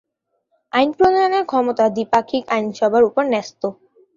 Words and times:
আইন 0.73 0.89
প্রণয়নের 0.97 1.43
ক্ষমতা 1.45 1.85
দ্বিপাক্ষিক 1.89 2.43
আইনসভার 2.55 3.03
উপর 3.09 3.23
ন্যস্ত। 3.27 3.61